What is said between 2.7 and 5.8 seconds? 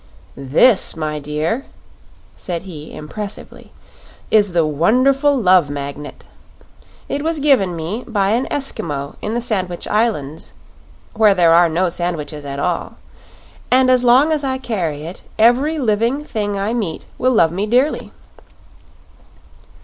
impressively, "is the wonderful Love